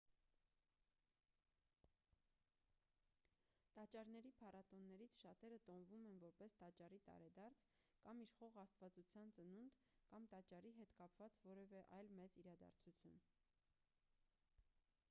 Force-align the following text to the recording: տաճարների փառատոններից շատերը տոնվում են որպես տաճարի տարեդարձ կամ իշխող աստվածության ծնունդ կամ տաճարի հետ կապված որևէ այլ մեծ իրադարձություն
տաճարների 3.75 4.31
փառատոններից 4.39 5.17
շատերը 5.25 5.59
տոնվում 5.67 6.07
են 6.13 6.17
որպես 6.25 6.57
տաճարի 6.63 6.99
տարեդարձ 7.11 7.61
կամ 8.07 8.23
իշխող 8.27 8.59
աստվածության 8.63 9.35
ծնունդ 9.41 9.79
կամ 10.15 10.27
տաճարի 10.35 10.73
հետ 10.81 10.97
կապված 11.03 11.39
որևէ 11.51 11.83
այլ 12.01 12.11
մեծ 12.21 12.43
իրադարձություն 12.47 13.25